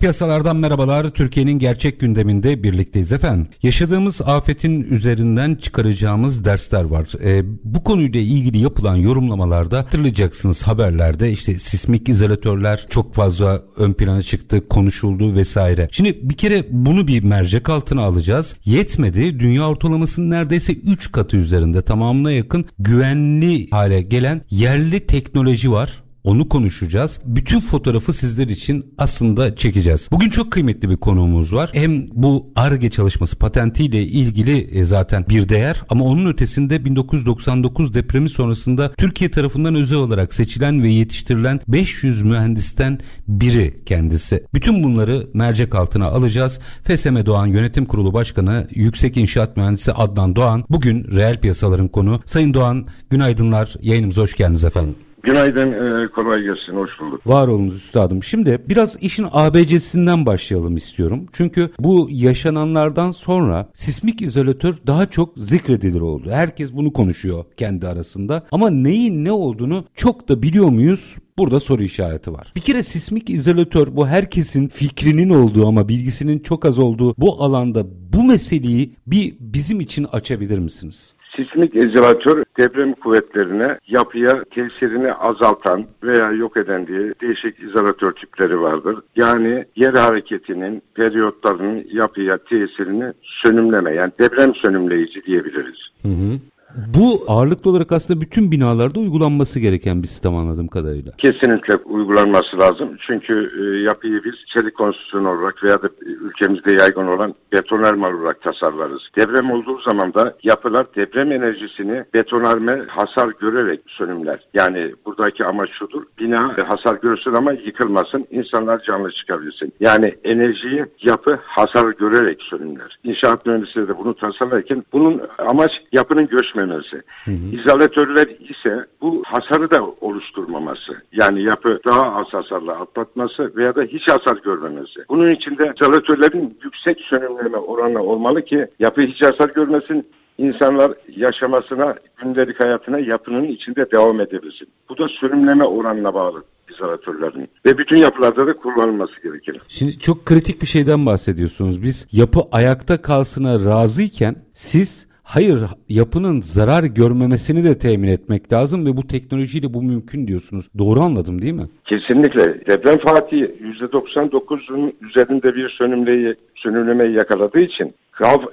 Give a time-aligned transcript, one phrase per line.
[0.00, 1.10] Piyasalardan merhabalar.
[1.10, 3.48] Türkiye'nin gerçek gündeminde birlikteyiz efendim.
[3.62, 7.08] Yaşadığımız afetin üzerinden çıkaracağımız dersler var.
[7.24, 14.22] Ee, bu konuyla ilgili yapılan yorumlamalarda hatırlayacaksınız haberlerde işte sismik izolatörler çok fazla ön plana
[14.22, 15.88] çıktı, konuşuldu vesaire.
[15.92, 18.56] Şimdi bir kere bunu bir mercek altına alacağız.
[18.64, 19.40] Yetmedi.
[19.40, 26.02] Dünya ortalamasının neredeyse 3 katı üzerinde tamamına yakın güvenli hale gelen yerli teknoloji var.
[26.24, 27.20] Onu konuşacağız.
[27.24, 30.08] Bütün fotoğrafı sizler için aslında çekeceğiz.
[30.12, 31.70] Bugün çok kıymetli bir konuğumuz var.
[31.72, 38.30] Hem bu ARGE çalışması patentiyle ilgili e, zaten bir değer ama onun ötesinde 1999 depremi
[38.30, 42.98] sonrasında Türkiye tarafından özel olarak seçilen ve yetiştirilen 500 mühendisten
[43.28, 44.44] biri kendisi.
[44.54, 46.60] Bütün bunları mercek altına alacağız.
[46.84, 52.20] FSM Doğan Yönetim Kurulu Başkanı Yüksek İnşaat Mühendisi Adnan Doğan bugün reel piyasaların konu.
[52.24, 53.74] Sayın Doğan günaydınlar.
[53.80, 54.94] Yayınımıza hoş geldiniz efendim.
[55.22, 57.26] Günaydın, e, kolay gelsin, hoş bulduk.
[57.26, 58.22] Var olunuz üstadım.
[58.22, 61.26] Şimdi biraz işin ABC'sinden başlayalım istiyorum.
[61.32, 66.30] Çünkü bu yaşananlardan sonra sismik izolatör daha çok zikredilir oldu.
[66.30, 68.46] Herkes bunu konuşuyor kendi arasında.
[68.52, 71.16] Ama neyin ne olduğunu çok da biliyor muyuz?
[71.38, 72.52] Burada soru işareti var.
[72.56, 77.86] Bir kere sismik izolatör bu herkesin fikrinin olduğu ama bilgisinin çok az olduğu bu alanda
[78.12, 81.12] bu meseleyi bir bizim için açabilir misiniz?
[81.36, 88.98] Sismik izolatör deprem kuvvetlerine yapıya tesirini azaltan veya yok eden diye değişik izolatör tipleri vardır.
[89.16, 95.90] Yani yer hareketinin periyotlarının yapıya tesirini sönümleme yani deprem sönümleyici diyebiliriz.
[96.02, 96.38] Hı hı.
[96.76, 101.12] Bu ağırlıklı olarak aslında bütün binalarda uygulanması gereken bir sistem anladığım kadarıyla.
[101.18, 102.88] Kesinlikle uygulanması lazım.
[103.06, 109.02] Çünkü e, yapıyı biz çelik konstrüksiyon olarak veya da ülkemizde yaygın olan betonarme olarak tasarlarız.
[109.16, 114.46] Deprem olduğu zaman da yapılar deprem enerjisini betonarme hasar görerek sönümler.
[114.54, 116.02] Yani buradaki amaç şudur.
[116.18, 118.26] Bina hasar görsün ama yıkılmasın.
[118.30, 119.72] insanlar canlı çıkabilsin.
[119.80, 122.98] Yani enerjiyi yapı hasar görerek sönümler.
[123.04, 127.02] İnşaat mühendisleri de bunu tasarlarken bunun amaç yapının göçmesi etmemesi.
[127.24, 127.56] Hı hı.
[127.60, 130.92] İzolatörler ise bu hasarı da oluşturmaması.
[131.12, 135.00] Yani yapı daha az hasarla atlatması veya da hiç hasar görmemesi.
[135.08, 140.06] Bunun için de izolatörlerin yüksek sönümleme oranı olmalı ki yapı hiç hasar görmesin,
[140.38, 144.68] insanlar yaşamasına, gündelik hayatına yapının içinde devam edebilsin.
[144.88, 149.60] Bu da sönümleme oranına bağlı izolatörlerin ve bütün yapılarda da kullanılması gerekir.
[149.68, 151.82] Şimdi çok kritik bir şeyden bahsediyorsunuz.
[151.82, 158.96] Biz yapı ayakta kalsına razıyken siz Hayır yapının zarar görmemesini de temin etmek lazım ve
[158.96, 160.68] bu teknolojiyle bu mümkün diyorsunuz.
[160.78, 161.68] Doğru anladım değil mi?
[161.84, 162.66] Kesinlikle.
[162.66, 163.46] Deprem Fatih
[163.80, 167.94] %99'un üzerinde bir sönümleyi, sönümlemeyi yakaladığı için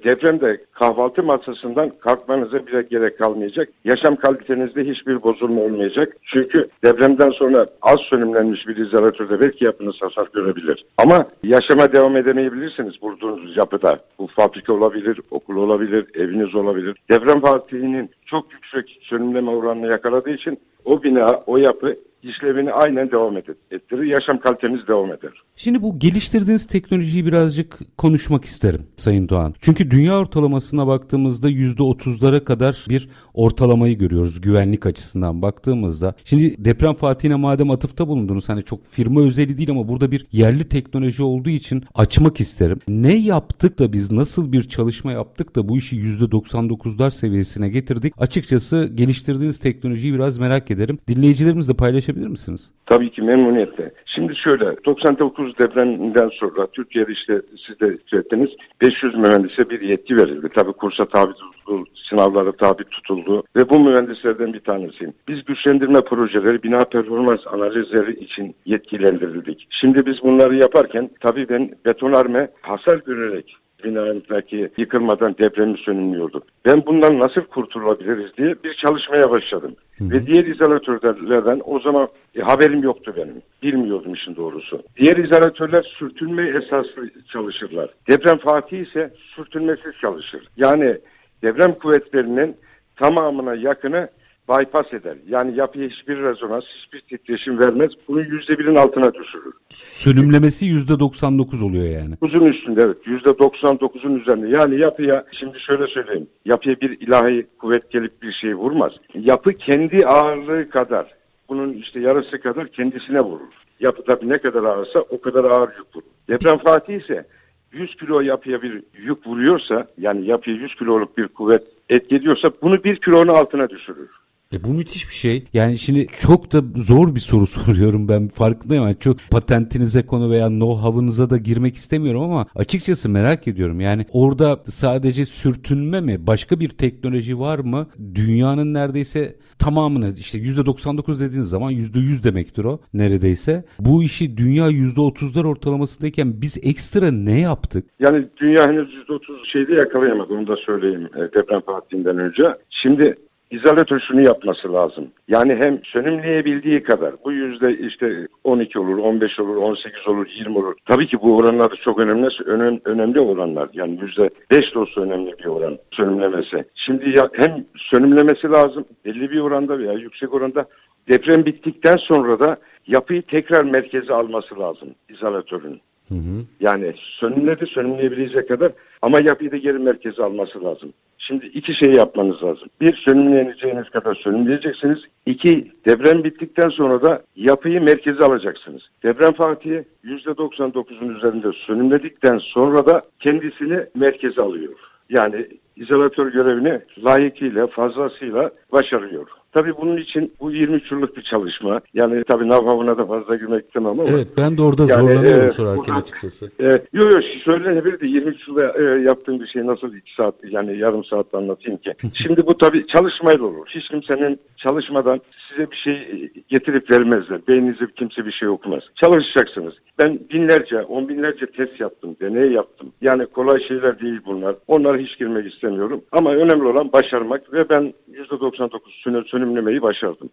[0.04, 3.70] depremde kahvaltı masasından kalkmanıza bile gerek kalmayacak.
[3.86, 6.18] Yaşam kalitenizde hiçbir bozulma olmayacak.
[6.24, 10.86] Çünkü depremden sonra az sönümlenmiş bir izolatörde belki yapınız hasar görebilir.
[10.98, 14.00] Ama yaşama devam edemeyebilirsiniz bulunduğunuz yapıda.
[14.20, 16.96] Bu fabrika olabilir, okul olabilir, eviniz olabilir.
[17.10, 21.96] Deprem fatihinin çok yüksek sönümleme oranını yakaladığı için o bina, o yapı
[22.28, 24.04] işlevini aynen devam ettirir.
[24.04, 25.32] Yaşam kalitemiz devam eder.
[25.56, 29.54] Şimdi bu geliştirdiğiniz teknolojiyi birazcık konuşmak isterim Sayın Doğan.
[29.62, 36.16] Çünkü dünya ortalamasına baktığımızda %30'lara kadar bir ortalamayı görüyoruz güvenlik açısından baktığımızda.
[36.24, 40.64] Şimdi deprem fatihine madem atıfta bulundunuz hani çok firma özeli değil ama burada bir yerli
[40.64, 42.80] teknoloji olduğu için açmak isterim.
[42.88, 48.14] Ne yaptık da biz nasıl bir çalışma yaptık da bu işi %99'lar seviyesine getirdik?
[48.18, 51.00] Açıkçası geliştirdiğiniz teknolojiyi biraz merak ederim.
[51.08, 52.72] Dinleyicilerimizle paylaşabilir misiniz?
[52.86, 53.92] Tabii ki memnuniyetle.
[54.06, 58.50] Şimdi şöyle 99 9 depreminden sonra Türkiye'de işte siz de söylediniz
[58.82, 60.50] 500 mühendise bir yetki verildi.
[60.56, 65.14] Tabii kursa tabi tutuldu, sınavlara tabi tutuldu ve bu mühendislerden bir tanesiyim.
[65.28, 69.68] Biz güçlendirme projeleri, bina performans analizleri için yetkilendirildik.
[69.70, 76.42] Şimdi biz bunları yaparken tabii ben betonarme hasar görerek binadaki yıkılmadan depremi sönümlüyordu.
[76.66, 79.76] Ben bundan nasıl kurtulabiliriz diye bir çalışmaya başladım.
[79.98, 80.10] Hı.
[80.10, 83.42] Ve diğer izolatörlerden o zaman e, haberim yoktu benim.
[83.64, 84.84] Bilmiyordum işin doğrusu.
[84.98, 87.90] Diğer izolatörler sürtünme esaslı çalışırlar.
[88.08, 90.48] Deprem Fatih ise sürtünmesiz çalışır.
[90.58, 90.98] Yani
[91.44, 92.56] deprem kuvvetlerinin
[92.96, 94.10] tamamına yakını
[94.50, 95.18] bypass eder.
[95.28, 97.92] Yani yapıya hiçbir rezonans, hiçbir titreşim vermez.
[98.08, 99.54] Bunu yüzde birin altına düşürür.
[99.70, 102.16] Sönümlemesi yüzde 99 oluyor yani.
[102.22, 102.98] Uzun üstünde evet.
[103.06, 104.48] Yüzde 99'un üzerinde.
[104.48, 106.28] Yani yapıya şimdi şöyle söyleyeyim.
[106.46, 108.92] Yapıya bir ilahi kuvvet gelip bir şey vurmaz.
[109.14, 111.16] Yapı kendi ağırlığı kadar,
[111.50, 113.54] bunun işte yarısı kadar kendisine vurur.
[113.80, 116.08] Yapı tabii ne kadar ağırsa o kadar ağır yük vurur.
[116.30, 117.26] Deprem Fatih ise
[117.72, 122.84] 100 kilo yapıya bir yük vuruyorsa yani yapıya 100 kiloluk bir kuvvet etki ediyorsa bunu
[122.84, 124.10] bir kilonun altına düşürür.
[124.54, 125.44] E bu müthiş bir şey.
[125.54, 128.84] Yani şimdi çok da zor bir soru soruyorum ben farkındayım.
[128.84, 133.82] Yani çok patentinize konu veya know-how'ınıza da girmek istemiyorum ama açıkçası merak ediyorum.
[133.82, 136.28] Yani orada sadece sürtünme mi?
[136.28, 137.88] Başka bir teknoloji var mı?
[138.16, 143.66] Dünyanın neredeyse tamamını işte %99 dediğiniz zaman %100 demektir o neredeyse.
[143.80, 147.86] Bu işi dünya %30'lar ortalamasındayken biz ekstra ne yaptık?
[148.00, 152.44] Yani dünya henüz %30 şeyde yakalayamadı onu da söyleyeyim e, deprem partinden önce.
[152.70, 153.16] Şimdi
[153.52, 155.08] izolatör şunu yapması lazım.
[155.28, 160.76] Yani hem sönümleyebildiği kadar bu yüzde işte 12 olur, 15 olur, 18 olur, 20 olur.
[160.86, 163.70] Tabii ki bu oranlar da çok önemli, önem, önemli oranlar.
[163.74, 166.66] Yani yüzde 5 de olsa önemli bir oran sönümlemesi.
[166.76, 170.66] Şimdi ya, hem sönümlemesi lazım belli bir oranda veya yüksek oranda
[171.08, 172.58] deprem bittikten sonra da
[172.88, 175.82] yapıyı tekrar merkeze alması lazım izolatörün.
[176.08, 176.46] Hı hı.
[176.60, 178.72] Yani sönümledi sönümleyebilecek kadar
[179.02, 180.94] ama yapıyı da geri merkeze alması lazım.
[181.18, 182.70] Şimdi iki şey yapmanız lazım.
[182.82, 185.00] Bir, sönümleyeceğiniz kadar sönümleyeceksiniz.
[185.26, 188.82] İki, deprem bittikten sonra da yapıyı merkeze alacaksınız.
[189.04, 194.74] Deprem Fatih'i %99'un üzerinde sönümledikten sonra da kendisini merkeze alıyor.
[195.10, 199.28] Yani izolatör görevini layıkıyla, fazlasıyla başarıyor.
[199.58, 201.82] Tabii bunun için bu 23 yıllık bir çalışma.
[201.94, 204.04] Yani tabii navhavına da fazla girmek istemem ama.
[204.10, 206.52] Evet ben de orada yani, zorlanıyorum e, sorarken açıkçası.
[206.60, 210.78] E, yok yok söylenebilir de 23 yılda e, yaptığım bir şey nasıl 2 saat yani
[210.78, 211.94] yarım saat anlatayım ki.
[212.14, 213.66] Şimdi bu tabii çalışmayla olur.
[213.68, 217.48] Hiç kimsenin çalışmadan size bir şey getirip vermezler.
[217.48, 218.84] Beyninizde kimse bir şey okumaz.
[218.96, 219.74] Çalışacaksınız.
[220.00, 222.92] Ben binlerce, on binlerce test yaptım, deney yaptım.
[223.02, 224.56] Yani kolay şeyler değil bunlar.
[224.68, 226.02] Onlara hiç girmek istemiyorum.
[226.12, 230.30] Ama önemli olan başarmak ve ben %99 sönüm, sönümlemeyi başardım.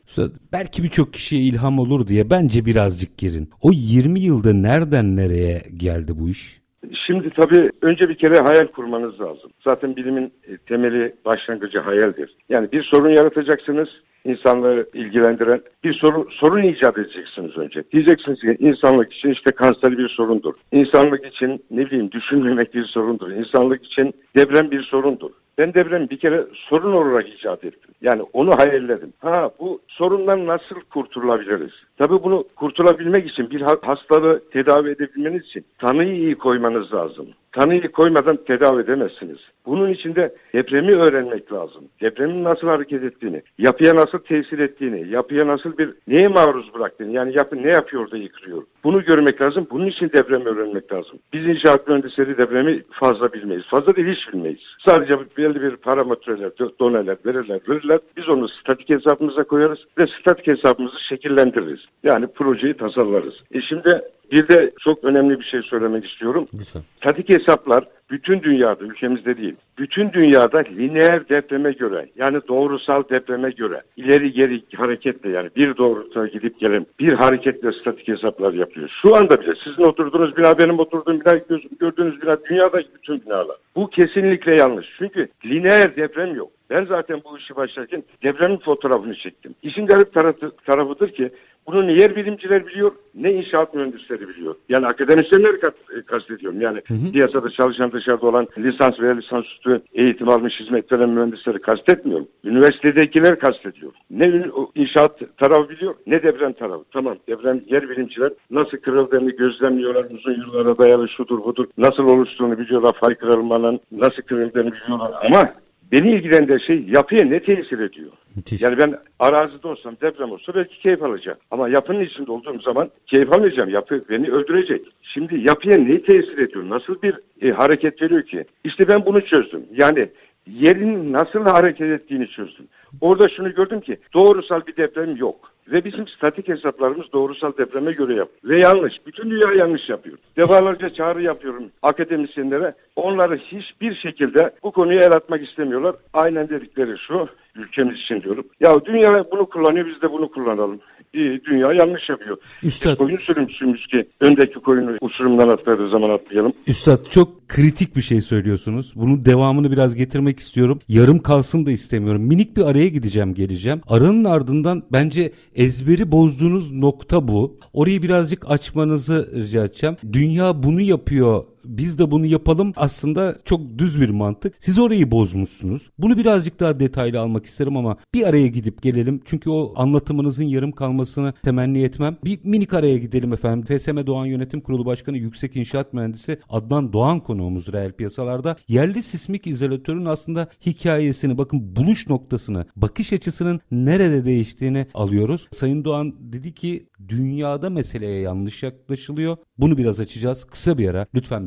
[0.53, 3.51] Belki birçok kişiye ilham olur diye bence birazcık girin.
[3.63, 6.61] O 20 yılda nereden nereye geldi bu iş?
[6.93, 9.51] Şimdi tabii önce bir kere hayal kurmanız lazım.
[9.65, 12.37] Zaten bilimin e, temeli başlangıcı hayaldir.
[12.49, 13.89] Yani bir sorun yaratacaksınız
[14.25, 17.85] insanları ilgilendiren bir sorun, sorun icat edeceksiniz önce.
[17.93, 20.55] Diyeceksiniz ki insanlık için işte kanser bir sorundur.
[20.73, 23.31] İnsanlık için ne bileyim düşünmemek bir sorundur.
[23.31, 25.31] İnsanlık için deprem bir sorundur.
[25.59, 27.95] Ben depremi bir kere sorun olarak icat ettim.
[28.03, 29.13] Yani onu hayalledim.
[29.19, 31.73] Ha bu sorundan nasıl kurtulabiliriz?
[31.99, 37.27] Tabii bunu kurtulabilmek için bir hastalığı tedavi edebilmeniz için tanıyı iyi koymanız lazım.
[37.55, 39.39] Tanıyı koymadan tedavi edemezsiniz.
[39.67, 41.85] Bunun için de depremi öğrenmek lazım.
[42.01, 47.37] Depremin nasıl hareket ettiğini, yapıya nasıl tesir ettiğini, yapıya nasıl bir neye maruz bıraktığını, yani
[47.37, 48.63] yapı ne yapıyor da yıkılıyor.
[48.85, 49.67] Bunu görmek lazım.
[49.71, 51.19] Bunun için depremi öğrenmek lazım.
[51.33, 53.65] Biz inşaat mühendisleri depremi fazla bilmeyiz.
[53.65, 54.61] Fazla değil hiç bilmeyiz.
[54.85, 56.51] Sadece belli bir parametreler,
[56.81, 58.01] doneler verirler, verirler.
[58.17, 61.81] Biz onu statik hesabımıza koyarız ve statik hesabımızı şekillendiririz.
[62.03, 63.35] Yani projeyi tasarlarız.
[63.53, 66.49] E şimdi bir de çok önemli bir şey söylemek istiyorum.
[66.55, 66.83] Lütfen.
[66.97, 73.83] Statik hesaplar bütün dünyada, ülkemizde değil, bütün dünyada lineer depreme göre yani doğrusal depreme göre
[73.97, 78.89] ileri geri hareketle yani bir doğrultuda gidip gelen bir hareketle statik hesaplar yapıyor.
[79.03, 81.41] Şu anda bile sizin oturduğunuz bina benim oturduğum bina
[81.81, 83.57] gördüğünüz bina dünyada bütün binalar.
[83.77, 84.95] Bu kesinlikle yanlış.
[84.99, 86.51] Çünkü lineer deprem yok.
[86.71, 89.55] Ben zaten bu işi başlarken depremin fotoğrafını çektim.
[89.63, 91.31] İşin garip tarafı, tarafıdır ki
[91.67, 94.55] bunu ne yer bilimciler biliyor ne inşaat mühendisleri biliyor.
[94.69, 95.61] Yani akademisyenleri
[96.07, 96.61] kastediyorum.
[96.61, 97.13] Yani hı hı.
[97.13, 102.29] piyasada çalışan dışarıda olan lisans veya lisansüstü eğitim almış hizmet veren mühendisleri kastetmiyorum.
[102.45, 103.93] Üniversitedekiler kastediyor.
[104.11, 104.43] Ne
[104.75, 106.85] inşaat tarafı biliyor ne deprem tarafı.
[106.93, 110.05] Tamam deprem yer bilimciler nasıl kırıldığını gözlemliyorlar.
[110.11, 111.67] Uzun yıllara dayalı şudur budur.
[111.79, 112.93] Nasıl oluştuğunu biliyorlar.
[112.93, 115.13] Fay kırılmanın nasıl kırıldığını biliyorlar.
[115.27, 115.55] Ama
[115.93, 118.11] beni ilgilendiren şey yapıya ne tesir ediyor?
[118.37, 118.63] Müthiş.
[118.63, 121.39] Yani ben arazide olsam deprem olsa belki keyif alacağım.
[121.51, 123.71] Ama yapının içinde olduğum zaman keyif almayacağım.
[123.71, 124.87] Yapı beni öldürecek.
[125.03, 126.69] Şimdi yapıya ne tesir ediyor?
[126.69, 128.45] Nasıl bir e, hareket veriyor ki?
[128.65, 129.67] İşte ben bunu çözdüm.
[129.75, 130.09] Yani
[130.47, 132.69] yerin nasıl hareket ettiğini çözdüm.
[133.01, 135.55] Orada şunu gördüm ki doğrusal bir deprem yok.
[135.69, 138.29] Ve bizim statik hesaplarımız doğrusal depreme göre yap.
[138.45, 139.07] Ve yanlış.
[139.07, 140.19] Bütün dünya yanlış yapıyor.
[140.37, 142.75] Defalarca çağrı yapıyorum akademisyenlere.
[142.97, 145.95] Onları hiçbir şekilde bu konuyu el atmak istemiyorlar.
[146.13, 148.45] Aynen dedikleri şu ülkemiz için diyorum.
[148.61, 150.81] Ya dünya bunu kullanıyor biz de bunu kullanalım.
[151.13, 152.37] İyi, dünya yanlış yapıyor.
[152.63, 152.97] Üstad.
[152.97, 156.53] Koyun sürümsüymüş ki öndeki koyunu uçurumdan atladığı zaman atlayalım.
[156.67, 158.93] Üstad çok kritik bir şey söylüyorsunuz.
[158.97, 160.81] Bunun devamını biraz getirmek istiyorum.
[160.89, 162.23] Yarım kalsın da istemiyorum.
[162.23, 163.81] Minik bir araya gideceğim geleceğim.
[163.89, 167.59] Aranın ardından bence ezberi bozduğunuz nokta bu.
[167.73, 169.97] Orayı birazcık açmanızı rica edeceğim.
[170.13, 174.55] Dünya bunu yapıyor biz de bunu yapalım aslında çok düz bir mantık.
[174.59, 175.91] Siz orayı bozmuşsunuz.
[175.99, 179.21] Bunu birazcık daha detaylı almak isterim ama bir araya gidip gelelim.
[179.25, 182.17] Çünkü o anlatımınızın yarım kalmasını temenni etmem.
[182.25, 183.79] Bir minik araya gidelim efendim.
[183.79, 188.57] FSM Doğan Yönetim Kurulu Başkanı Yüksek İnşaat Mühendisi Adnan Doğan konuğumuz reel piyasalarda.
[188.69, 195.49] Yerli sismik izolatörün aslında hikayesini bakın buluş noktasını, bakış açısının nerede değiştiğini alıyoruz.
[195.51, 199.37] Sayın Doğan dedi ki dünyada meseleye yanlış yaklaşılıyor.
[199.59, 200.45] Bunu biraz açacağız.
[200.45, 201.47] Kısa bir ara lütfen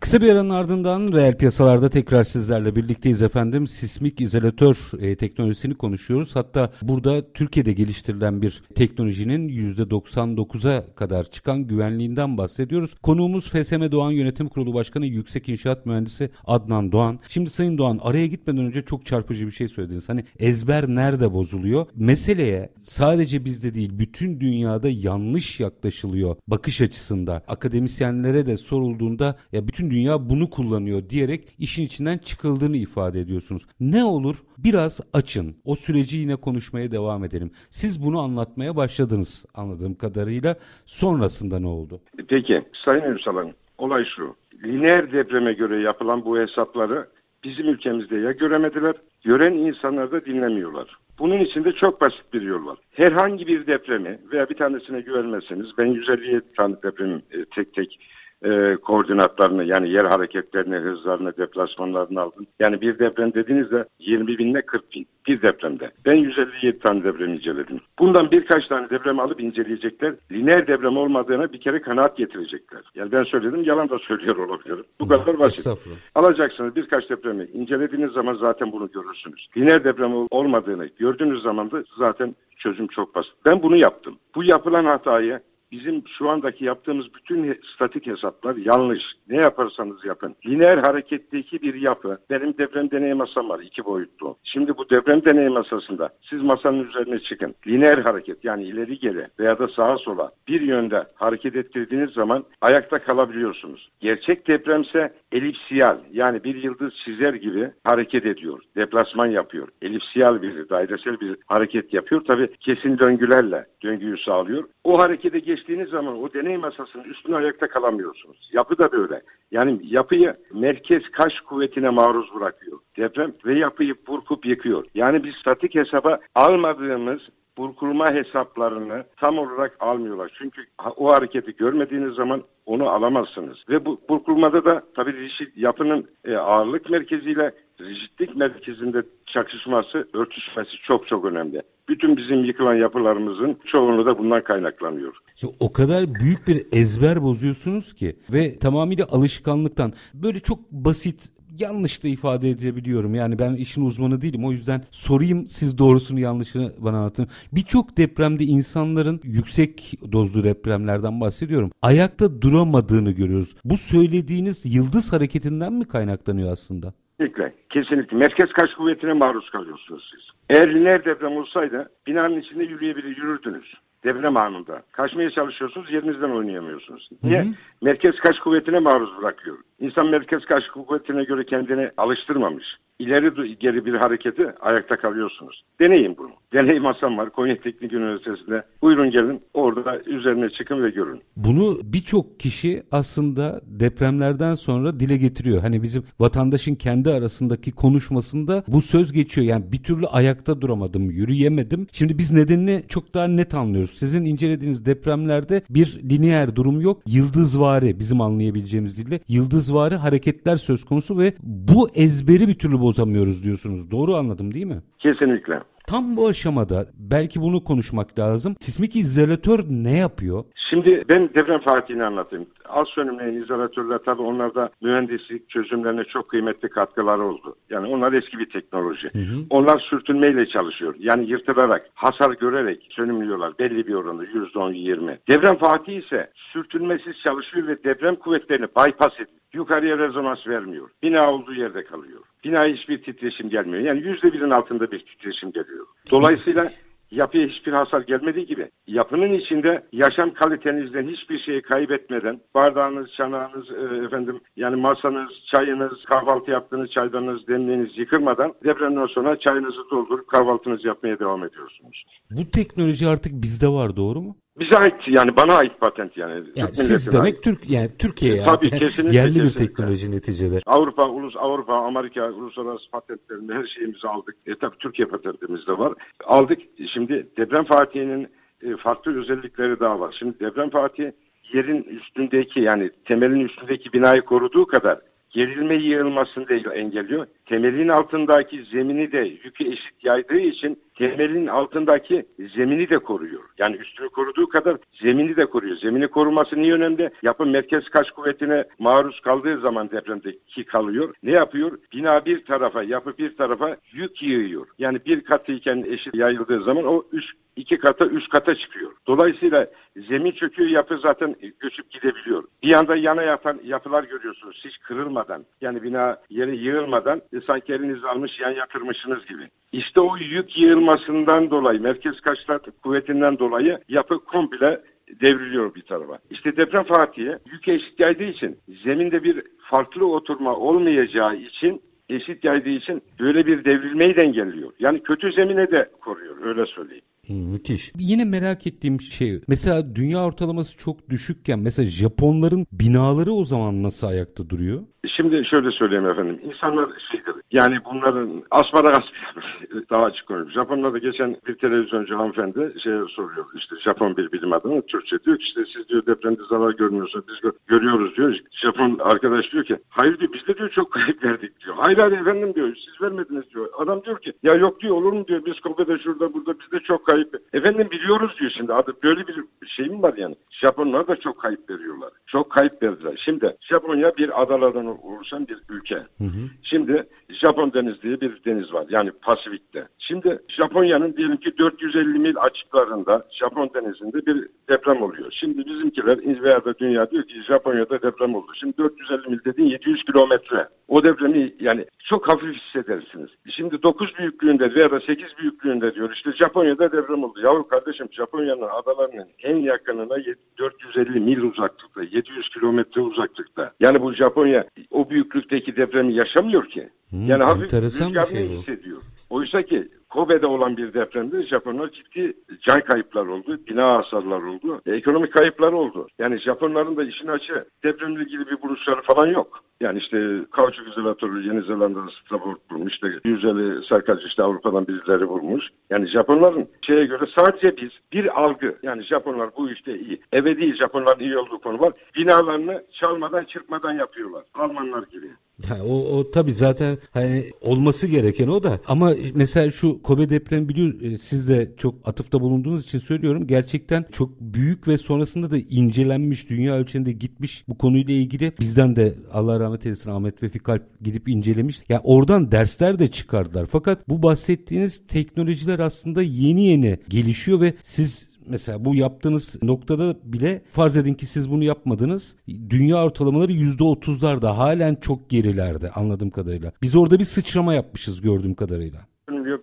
[0.00, 3.66] Kısa bir aranın ardından reel piyasalarda tekrar sizlerle birlikteyiz efendim.
[3.66, 6.36] Sismik izolatör e, teknolojisini konuşuyoruz.
[6.36, 12.94] Hatta burada Türkiye'de geliştirilen bir teknolojinin %99'a kadar çıkan güvenliğinden bahsediyoruz.
[12.94, 17.18] Konuğumuz FSM Doğan Yönetim Kurulu Başkanı Yüksek İnşaat Mühendisi Adnan Doğan.
[17.28, 20.08] Şimdi Sayın Doğan araya gitmeden önce çok çarpıcı bir şey söylediniz.
[20.08, 21.86] Hani ezber nerede bozuluyor?
[21.94, 27.42] Meseleye sadece bizde değil bütün dünyada yanlış yaklaşılıyor bakış açısında.
[27.48, 33.66] Akademisyenlere de sorulduğunda ya bütün dünya bunu kullanıyor diyerek işin içinden çıkıldığını ifade ediyorsunuz.
[33.80, 35.56] Ne olur biraz açın.
[35.64, 37.50] O süreci yine konuşmaya devam edelim.
[37.70, 40.56] Siz bunu anlatmaya başladınız anladığım kadarıyla.
[40.86, 42.00] Sonrasında ne oldu?
[42.28, 44.36] Peki Sayın Ünsal'ın olay şu.
[44.64, 47.08] Lineer depreme göre yapılan bu hesapları
[47.44, 50.98] bizim ülkemizde ya göremediler, gören insanlar da dinlemiyorlar.
[51.18, 52.78] Bunun için de çok basit bir yol var.
[52.90, 58.00] Herhangi bir depremi veya bir tanesine güvenmezseniz ben 157 tane depremi e, tek tek
[58.44, 62.46] e, koordinatlarını yani yer hareketlerini, hızlarını, deplasmanlarını aldım.
[62.60, 65.90] Yani bir deprem dediğinizde 20 binle 40 bin bir depremde.
[66.04, 67.80] Ben 157 tane deprem inceledim.
[67.98, 70.14] Bundan birkaç tane deprem alıp inceleyecekler.
[70.32, 72.80] Lineer deprem olmadığına bir kere kanaat getirecekler.
[72.94, 74.84] Yani ben söyledim yalan da söylüyor olabilirim.
[75.00, 75.66] Bu kadar basit.
[76.14, 79.48] Alacaksınız birkaç depremi incelediğiniz zaman zaten bunu görürsünüz.
[79.56, 83.32] Lineer deprem olmadığını gördüğünüz zaman da zaten çözüm çok basit.
[83.44, 84.18] Ben bunu yaptım.
[84.34, 85.40] Bu yapılan hatayı
[85.72, 89.02] bizim şu andaki yaptığımız bütün statik hesaplar yanlış.
[89.28, 90.36] Ne yaparsanız yapın.
[90.46, 92.18] Lineer hareketteki bir yapı.
[92.30, 94.36] Benim deprem deney masam var iki boyutlu.
[94.44, 97.54] Şimdi bu deprem deney masasında siz masanın üzerine çıkın.
[97.66, 102.98] Lineer hareket yani ileri geri veya da sağa sola bir yönde hareket ettirdiğiniz zaman ayakta
[102.98, 103.90] kalabiliyorsunuz.
[104.00, 108.62] Gerçek depremse elipsiyal yani bir yıldız çizer gibi hareket ediyor.
[108.76, 109.68] Deplasman yapıyor.
[109.82, 112.24] Elipsiyal bir dairesel bir hareket yapıyor.
[112.24, 114.68] Tabi kesin döngülerle döngüyü sağlıyor.
[114.84, 118.50] O harekete geçtiğiniz zaman o deney masasının üstüne ayakta kalamıyorsunuz.
[118.52, 119.22] Yapı da böyle.
[119.50, 122.78] Yani yapıyı merkez kaş kuvvetine maruz bırakıyor.
[122.96, 124.84] Deprem ve yapıyı burkup yıkıyor.
[124.94, 127.20] Yani biz statik hesaba almadığımız
[127.56, 130.32] burkulma hesaplarını tam olarak almıyorlar.
[130.38, 130.62] Çünkü
[130.96, 133.58] o hareketi görmediğiniz zaman onu alamazsınız.
[133.68, 141.24] Ve bu burkulmada da tabii yapının e, ağırlık merkeziyle rigidlik merkezinde çakışması, örtüşmesi çok çok
[141.24, 141.62] önemli.
[141.88, 145.16] Bütün bizim yıkılan yapılarımızın çoğunluğu da bundan kaynaklanıyor.
[145.34, 152.04] İşte o kadar büyük bir ezber bozuyorsunuz ki ve tamamıyla alışkanlıktan böyle çok basit yanlış
[152.04, 153.14] da ifade edebiliyorum.
[153.14, 154.44] Yani ben işin uzmanı değilim.
[154.44, 157.28] O yüzden sorayım siz doğrusunu yanlışını bana anlatın.
[157.52, 161.70] Birçok depremde insanların yüksek dozlu depremlerden bahsediyorum.
[161.82, 163.54] Ayakta duramadığını görüyoruz.
[163.64, 166.94] Bu söylediğiniz yıldız hareketinden mi kaynaklanıyor aslında?
[167.18, 167.52] Kesinlikle.
[167.70, 168.16] Kesinlikle.
[168.16, 170.20] Merkez kaç kuvvetine maruz kalıyorsunuz siz.
[170.50, 174.82] Eğer lineer deprem olsaydı binanın içinde yürüyebilir, yürürdünüz deprem anında.
[174.92, 177.08] Kaçmaya çalışıyorsunuz, yerinizden oynayamıyorsunuz.
[177.22, 177.42] Niye?
[177.42, 177.52] Hı hı.
[177.82, 179.56] Merkez kaç kuvvetine maruz bırakıyor.
[179.80, 182.66] İnsan merkez kaç kuvvetine göre kendini alıştırmamış.
[182.98, 185.62] İleri geri bir hareketi ayakta kalıyorsunuz.
[185.80, 186.30] Deneyin bunu.
[186.52, 188.62] Deney masam var Konya Teknik Üniversitesi'nde.
[188.82, 191.20] Buyurun gelin orada üzerine çıkın ve görün.
[191.36, 195.60] Bunu birçok kişi aslında depremlerden sonra dile getiriyor.
[195.60, 199.46] Hani bizim vatandaşın kendi arasındaki konuşmasında bu söz geçiyor.
[199.46, 201.86] Yani bir türlü ayakta duramadım, yürüyemedim.
[201.92, 203.90] Şimdi biz nedenini çok daha net anlıyoruz.
[203.90, 207.02] Sizin incelediğiniz depremlerde bir lineer durum yok.
[207.06, 213.44] Yıldızvari bizim anlayabileceğimiz dille yıldız kaosvari hareketler söz konusu ve bu ezberi bir türlü bozamıyoruz
[213.44, 213.90] diyorsunuz.
[213.90, 214.82] Doğru anladım değil mi?
[214.98, 215.60] Kesinlikle.
[215.88, 218.56] Tam bu aşamada belki bunu konuşmak lazım.
[218.60, 220.44] Sismik izolatör ne yapıyor?
[220.70, 222.46] Şimdi ben deprem fatihini anlatayım.
[222.68, 227.56] Az sönümlü izolatörler tabii onlarda mühendislik çözümlerine çok kıymetli katkıları oldu.
[227.70, 229.10] Yani onlar eski bir teknoloji.
[229.12, 229.38] Hı hı.
[229.50, 230.94] Onlar sürtünmeyle çalışıyor.
[230.98, 235.18] Yani yırtılarak, hasar görerek sönümlüyorlar belli bir oranda %10-20.
[235.28, 239.38] Deprem fatih ise sürtünmesiz çalışıyor ve deprem kuvvetlerini bypass ediyor.
[239.52, 240.90] Yukarıya rezonans vermiyor.
[241.02, 242.20] Bina olduğu yerde kalıyor.
[242.44, 243.82] Bina hiçbir titreşim gelmiyor.
[243.82, 245.86] Yani yüzde birin altında bir titreşim geliyor.
[246.10, 246.70] Dolayısıyla
[247.10, 254.04] yapıya hiçbir hasar gelmediği gibi yapının içinde yaşam kalitenizden hiçbir şeyi kaybetmeden bardağınız, çanağınız, e,
[254.06, 261.18] efendim yani masanız, çayınız, kahvaltı yaptığınız çaydanınız, demliğiniz yıkılmadan depremden sonra çayınızı doldurup kahvaltınızı yapmaya
[261.18, 262.04] devam ediyorsunuz.
[262.30, 264.36] Bu teknoloji artık bizde var doğru mu?
[264.60, 266.44] Bize ait yani bana ait patent yani.
[266.56, 267.42] yani siz demek ait.
[267.42, 269.16] Türk yani Türkiye Tabii kesinlikle.
[269.16, 269.50] Yerli kesinlikle.
[269.50, 270.60] bir teknoloji neticede.
[270.66, 274.36] Avrupa, ulus Avrupa, Amerika uluslararası patentlerini her şeyimizi aldık.
[274.46, 275.94] E tabii Türkiye patentimiz de var.
[276.24, 276.58] Aldık.
[276.92, 278.28] Şimdi deprem fatihinin
[278.62, 280.16] e, farklı özellikleri daha var.
[280.18, 281.12] Şimdi deprem fatihi
[281.52, 284.98] yerin üstündeki yani temelin üstündeki binayı koruduğu kadar
[285.30, 287.26] gerilme yığılmasını da engelliyor.
[287.48, 293.42] Temelin altındaki zemini de yükü eşit yaydığı için temelin altındaki zemini de koruyor.
[293.58, 295.76] Yani üstünü koruduğu kadar zemini de koruyor.
[295.76, 297.10] Zemini koruması niye önemli?
[297.22, 301.14] Yapı merkez kaç kuvvetine maruz kaldığı zaman depremdeki kalıyor.
[301.22, 301.78] Ne yapıyor?
[301.92, 304.66] Bina bir tarafa, yapı bir tarafa yük yığıyor.
[304.78, 308.92] Yani bir katıyken eşit yayıldığı zaman o üst iki kata, üç kata çıkıyor.
[309.06, 312.44] Dolayısıyla zemin çöküyor, yapı zaten göçüp gidebiliyor.
[312.62, 315.46] Bir yanda yana yatan yapılar görüyorsunuz hiç kırılmadan.
[315.60, 319.42] Yani bina yere yığılmadan e, sanki elinizi almış yan yatırmışsınız gibi.
[319.72, 324.80] İşte o yük yığılmasından dolayı, merkez kaçlar kuvvetinden dolayı yapı komple
[325.20, 326.18] devriliyor bir tarafa.
[326.30, 332.68] İşte deprem Fatih'e yük eşit yaydığı için zeminde bir farklı oturma olmayacağı için eşit yaydığı
[332.68, 334.72] için böyle bir devrilmeyi de engelliyor.
[334.78, 337.04] Yani kötü zemine de koruyor öyle söyleyeyim.
[337.28, 337.92] Müthiş.
[337.98, 344.06] Yine merak ettiğim şey mesela dünya ortalaması çok düşükken mesela Japonların binaları o zaman nasıl
[344.06, 344.82] ayakta duruyor?
[345.06, 346.40] Şimdi şöyle söyleyeyim efendim.
[346.44, 347.34] İnsanlar şeydir.
[347.52, 349.04] Yani bunların asparagas
[349.90, 350.50] daha açık konuşuyor.
[350.50, 353.46] Japonlarda geçen bir televizyoncu hanımefendi şey soruyor.
[353.56, 357.24] İşte Japon bir bilim adamı Türkçe diyor ki işte siz diyor depremde zarar görmüyorsunuz.
[357.28, 358.38] Biz gö- görüyoruz diyor.
[358.50, 361.74] Japon arkadaş diyor ki hayır diyor biz de diyor çok kayıp verdik diyor.
[361.78, 363.68] Hayır hayır efendim diyor siz vermediniz diyor.
[363.78, 366.80] Adam diyor ki ya yok diyor olur mu diyor biz Kobe'de şurada burada biz de
[366.84, 367.17] çok kayıp.
[367.52, 368.72] Efendim biliyoruz diyor şimdi.
[368.72, 370.36] Adı böyle bir şey mi var yani?
[370.50, 372.10] Japonlar da çok kayıp veriyorlar.
[372.26, 373.22] Çok kayıp verdiler.
[373.24, 375.94] Şimdi Japonya bir adalardan oluşan bir ülke.
[375.94, 376.48] Hı hı.
[376.62, 378.86] Şimdi Japon Deniz diye bir deniz var.
[378.88, 379.88] Yani Pasifik'te.
[379.98, 385.30] Şimdi Japonya'nın diyelim ki 450 mil açıklarında Japon Denizi'nde bir deprem oluyor.
[385.30, 388.52] Şimdi bizimkiler veya da dünya diyor ki Japonya'da deprem oldu.
[388.54, 390.68] Şimdi 450 mil dediğin 700 kilometre.
[390.88, 393.30] O depremi yani çok hafif hissedersiniz.
[393.50, 397.40] Şimdi 9 büyüklüğünde veya da 8 büyüklüğünde diyor işte Japonya'da deprem oldu.
[397.40, 400.16] Yahu kardeşim Japonya'nın adalarının en yakınına
[400.58, 403.72] 450 mil uzaklıkta, 700 kilometre uzaklıkta.
[403.80, 406.88] Yani bu Japonya o büyüklükteki depremi yaşamıyor ki.
[407.10, 409.02] Hmm, yani hafif rüzgarını şey hissediyor.
[409.30, 415.32] Oysa ki Kobe'de olan bir depremde Japonlar ciddi can kayıplar oldu, bina hasarlar oldu, ekonomik
[415.32, 416.08] kayıplar oldu.
[416.18, 419.64] Yani Japonların da işin açı depremle ilgili bir buluşları falan yok.
[419.80, 425.68] Yani işte kauçuk izolatörü Yeni Zelanda'da Strabord bulmuş, işte yüzeli sarkacı işte Avrupa'dan birileri vurmuş.
[425.90, 430.20] Yani Japonların şeye göre sadece biz bir algı, yani Japonlar bu işte iyi.
[430.32, 431.92] Eve değil Japonların iyi olduğu konu var.
[432.16, 434.44] Binalarını çalmadan çırpmadan yapıyorlar.
[434.54, 435.30] Almanlar gibi.
[435.70, 440.68] Ya o, o tabii zaten hani olması gereken o da ama mesela şu Kobe depremi
[440.68, 445.58] biliyor e, siz de çok atıfta bulunduğunuz için söylüyorum gerçekten çok büyük ve sonrasında da
[445.58, 450.82] incelenmiş dünya ölçeğinde gitmiş bu konuyla ilgili bizden de Allah rahmet eylesin Ahmet Vefik Kalp
[451.00, 451.76] gidip incelemiş.
[451.78, 453.66] Ya yani oradan dersler de çıkardılar.
[453.66, 460.62] Fakat bu bahsettiğiniz teknolojiler aslında yeni yeni gelişiyor ve siz mesela bu yaptığınız noktada bile
[460.70, 462.36] farz edin ki siz bunu yapmadınız.
[462.70, 466.72] Dünya ortalamaları %30'larda halen çok gerilerde anladığım kadarıyla.
[466.82, 469.00] Biz orada bir sıçrama yapmışız gördüğüm kadarıyla.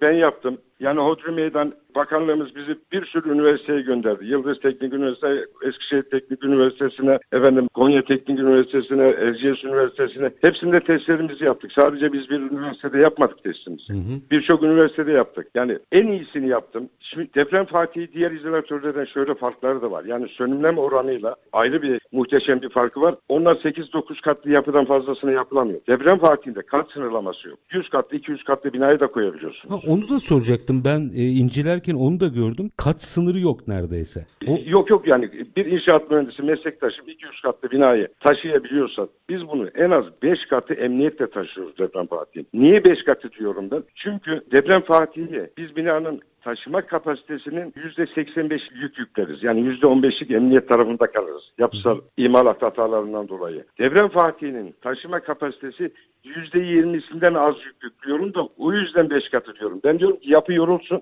[0.02, 0.58] Ben yaptım.
[0.80, 4.26] Yani Hodri Meydan Bakanlığımız bizi bir sürü üniversiteye gönderdi.
[4.26, 11.72] Yıldız Teknik Üniversitesi, Eskişehir Teknik Üniversitesi'ne, efendim Konya Teknik Üniversitesi'ne, Erciyes Üniversitesi'ne hepsinde testlerimizi yaptık.
[11.72, 13.94] Sadece biz bir üniversitede yapmadık testimizi.
[14.32, 15.48] Birçok üniversitede yaptık.
[15.56, 16.90] Yani en iyisini yaptım.
[17.00, 20.06] Şimdi deprem Fatih'i diğer izolatörlerden şöyle farkları da var.
[20.06, 23.16] Yani sönümlem oranıyla ayrı bir muhteşem bir farkı var.
[23.30, 25.80] Onlar 8-9 katlı yapıdan fazlasını yapılamıyor.
[25.88, 27.60] Deprem Fatih'inde kat sınırlaması yok.
[27.72, 29.74] 100 katlı 200 katlı binayı da koyabiliyorsunuz.
[29.74, 32.72] Ha, onu da soracaktım ben e, incelerken gezerken onu da gördüm.
[32.78, 34.26] Kat sınırı yok neredeyse.
[34.48, 34.58] O...
[34.66, 40.06] Yok yok yani bir inşaat mühendisi meslektaşım 200 katlı binayı taşıyabiliyorsa biz bunu en az
[40.24, 42.46] 5 katı emniyetle taşıyoruz deprem Fatih'i.
[42.54, 43.84] Niye 5 katı diyorum ben?
[43.96, 49.44] Çünkü deprem Fatih'i biz binanın taşıma kapasitesinin %85 yük yükleriz.
[49.44, 51.44] Yani %15'lik emniyet tarafında kalırız.
[51.58, 53.66] Yapısal imalat hatalarından dolayı.
[53.80, 55.92] Deprem Fatih'inin taşıma kapasitesi
[56.26, 59.82] %20'sinden az yük yüklüyorum da o yüzden 5 katı diyorum.
[59.84, 61.02] Ben diyorum ki yapı yorulsun,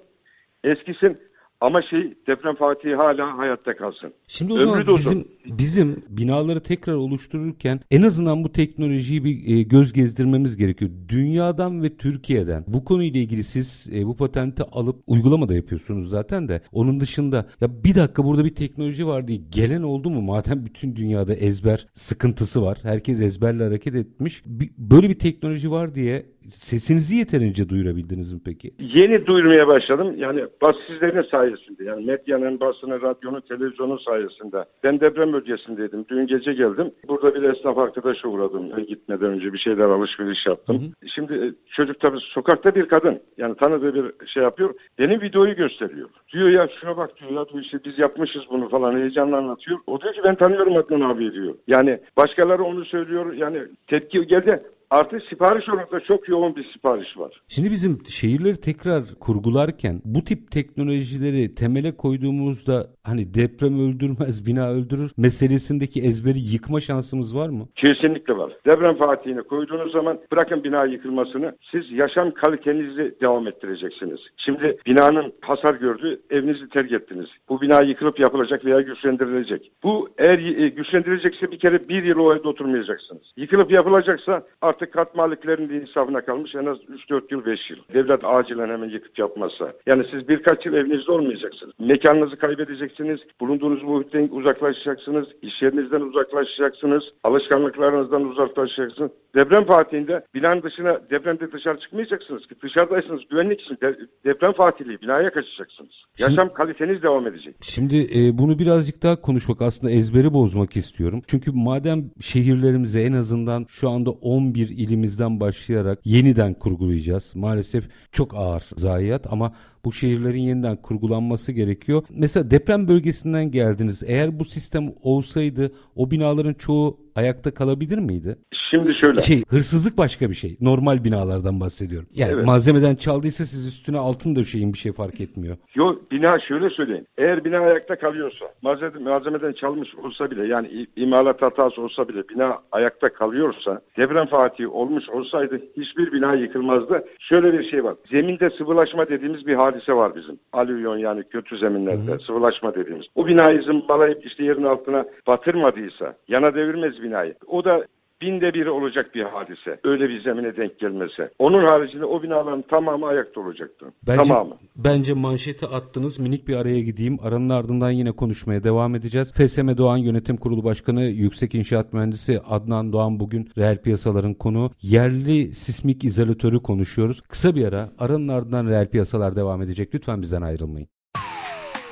[0.64, 1.18] eskisin
[1.64, 4.14] ama şey deprem Fatih hala hayatta kalsın.
[4.28, 9.62] Şimdi o Ömrü zaman bizim, bizim binaları tekrar oluştururken en azından bu teknolojiyi bir e,
[9.64, 10.92] göz gezdirmemiz gerekiyor.
[11.10, 16.48] Dünyadan ve Türkiye'den bu konuyla ilgili siz e, bu patenti alıp uygulama da yapıyorsunuz zaten
[16.48, 16.62] de.
[16.72, 20.22] Onun dışında ya bir dakika burada bir teknoloji var diye gelen oldu mu?
[20.22, 22.78] Madem bütün dünyada ezber sıkıntısı var.
[22.82, 24.44] Herkes ezberle hareket etmiş.
[24.46, 28.74] Bir, böyle bir teknoloji var diye sesinizi yeterince duyurabildiniz mi peki?
[28.80, 30.16] Yeni duyurmaya başladım.
[30.18, 34.66] Yani bas sizlerin sayesinde yani medyanın, basını, radyonun, televizyonun sayesinde.
[34.84, 36.06] Ben deprem bölgesindeydim.
[36.10, 36.92] Dün gece geldim.
[37.08, 38.70] Burada bir esnaf arkadaşa uğradım.
[38.78, 40.82] Ben gitmeden önce bir şeyler alışveriş yaptım.
[40.82, 41.10] Hı hı.
[41.10, 43.20] Şimdi e, çocuk tabii sokakta bir kadın.
[43.38, 44.74] Yani tanıdığı bir şey yapıyor.
[45.00, 46.10] Benim videoyu gösteriyor.
[46.34, 49.80] Diyor ya şuna bak diyor ya işte biz yapmışız bunu falan heyecanla anlatıyor.
[49.88, 51.56] O diyor ki ben tanıyorum Adnan abi diyor.
[51.68, 53.34] Yani başkaları onu söylüyor.
[53.34, 54.64] Yani tepki geldi.
[54.94, 57.42] Artık sipariş olarak çok yoğun bir sipariş var.
[57.48, 65.12] Şimdi bizim şehirleri tekrar kurgularken bu tip teknolojileri temele koyduğumuzda hani deprem öldürmez bina öldürür
[65.18, 67.68] meselesindeki ezberi yıkma şansımız var mı?
[67.76, 68.54] Kesinlikle var.
[68.66, 74.20] Deprem fatihini koyduğunuz zaman bırakın bina yıkılmasını siz yaşam kalitenizi devam ettireceksiniz.
[74.38, 77.28] Şimdi binanın hasar gördü evinizi terk ettiniz.
[77.50, 79.72] Bu bina yıkılıp yapılacak veya güçlendirilecek.
[79.84, 83.24] Bu eğer e, güçlendirilecekse bir kere bir yıl o evde oturmayacaksınız.
[83.38, 87.78] Yıkılıp yapılacaksa artık Artık kat maliklerinin de insafına kalmış en az 3-4 yıl 5 yıl.
[87.94, 89.74] Devlet acilen hemen yıkıp yapmazsa.
[89.86, 91.74] Yani siz birkaç yıl evinizde olmayacaksınız.
[91.80, 93.20] Mekanınızı kaybedeceksiniz.
[93.42, 95.28] Bulunduğunuz muhitten uzaklaşacaksınız.
[95.42, 97.04] İş yerinizden uzaklaşacaksınız.
[97.24, 99.12] Alışkanlıklarınızdan uzaklaşacaksınız.
[99.36, 105.30] Deprem fatihinde binanın dışına depremde dışarı çıkmayacaksınız ki dışarıdaysınız güvenlik için de, deprem fatihliği binaya
[105.30, 105.92] kaçacaksınız.
[106.20, 107.56] Yaşam şimdi, kaliteniz devam edecek.
[107.62, 111.22] Şimdi e, bunu birazcık daha konuşmak aslında ezberi bozmak istiyorum.
[111.28, 117.32] Çünkü madem şehirlerimize en azından şu anda 11 ilimizden başlayarak yeniden kurgulayacağız.
[117.36, 119.54] Maalesef çok ağır zayiat ama
[119.86, 122.04] bu şehirlerin yeniden kurgulanması gerekiyor.
[122.10, 124.04] Mesela deprem bölgesinden geldiniz.
[124.08, 128.38] Eğer bu sistem olsaydı o binaların çoğu ayakta kalabilir miydi?
[128.70, 129.22] Şimdi şöyle.
[129.22, 130.58] Şey, hırsızlık başka bir şey.
[130.62, 132.10] Normal binalardan bahsediyorum.
[132.14, 132.46] Yani evet.
[132.46, 135.58] malzemeden çaldıysa siz üstüne altın döşeyin bir şey fark etmiyor.
[135.76, 137.06] Yok bina şöyle söyleyeyim.
[137.18, 142.60] Eğer bina ayakta kalıyorsa malzemeden, malzemeden çalmış olsa bile yani imalat hatası olsa bile bina
[142.72, 147.06] ayakta kalıyorsa deprem fatihi olmuş olsaydı hiçbir bina yıkılmazdı.
[147.20, 147.96] Şöyle bir şey var.
[148.12, 150.40] Zeminde sıvılaşma dediğimiz bir hadise var bizim.
[150.54, 152.20] Alüvyon yani kötü zeminlerde Hı-hı.
[152.20, 153.06] sıvılaşma dediğimiz.
[153.16, 157.36] O binayı zımbalayıp işte yerin altına batırmadıysa yana devirmez binayı.
[157.48, 157.86] O da
[158.24, 159.80] binde biri olacak bir hadise.
[159.84, 161.32] Öyle bir zemine denk gelmese.
[161.40, 163.86] Onun haricinde o binaların tamamı ayakta olacaktı.
[164.08, 164.58] Bence, tamamı.
[164.76, 166.20] Bence manşeti attınız.
[166.20, 167.20] Minik bir araya gideyim.
[167.24, 169.34] Aranın ardından yine konuşmaya devam edeceğiz.
[169.34, 174.72] FSM Doğan Yönetim Kurulu Başkanı Yüksek İnşaat Mühendisi Adnan Doğan bugün reel piyasaların konu.
[174.82, 177.22] Yerli sismik izolatörü konuşuyoruz.
[177.22, 177.90] Kısa bir ara.
[178.00, 179.96] Aranın ardından reel piyasalar devam edecek.
[179.96, 180.88] Lütfen bizden ayrılmayın.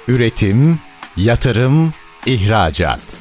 [0.07, 0.79] Üretim,
[1.17, 1.91] yatırım,
[2.25, 3.20] ihracat.